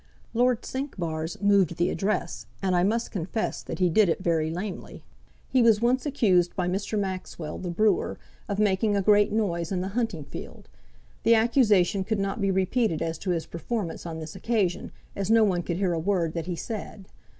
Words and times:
Lord 0.33 0.63
Cinquebars 0.65 1.39
moved 1.43 1.75
the 1.77 1.91
Address, 1.91 2.47
and 2.59 2.75
I 2.75 2.81
must 2.81 3.11
confess 3.11 3.61
that 3.61 3.77
he 3.77 3.87
did 3.87 4.09
it 4.09 4.19
very 4.23 4.49
lamely. 4.49 5.03
He 5.47 5.61
was 5.61 5.79
once 5.79 6.07
accused 6.07 6.55
by 6.55 6.67
Mr. 6.67 6.97
Maxwell, 6.97 7.59
the 7.59 7.69
brewer, 7.69 8.17
of 8.49 8.57
making 8.57 8.95
a 8.95 9.03
great 9.03 9.31
noise 9.31 9.71
in 9.71 9.81
the 9.81 9.89
hunting 9.89 10.23
field. 10.23 10.69
The 11.21 11.35
accusation 11.35 12.03
could 12.03 12.19
not 12.19 12.41
be 12.41 12.49
repeated 12.49 13.03
as 13.03 13.19
to 13.19 13.29
his 13.29 13.45
performance 13.45 14.07
on 14.07 14.17
this 14.19 14.35
occasion, 14.35 14.91
as 15.15 15.29
no 15.29 15.43
one 15.43 15.61
could 15.61 15.77
hear 15.77 15.93
a 15.93 15.99
word 15.99 16.33
that 16.33 16.47
he 16.47 16.55
said. 16.55 17.07